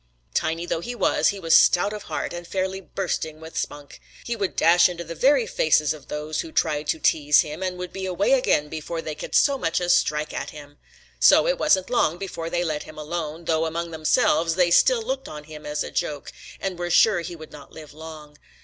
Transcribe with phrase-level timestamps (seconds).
[0.33, 4.01] "Tiny though he was, he was stout of heart and fairly bursting with spunk.
[4.25, 7.77] He would dash into the very faces of those who tried to tease him and
[7.77, 10.79] would be away again before they could so much as strike at him.
[11.19, 15.27] So it wasn't long before they let him alone, though among themselves they still looked
[15.29, 18.39] on him as a joke and were sure he would not live long.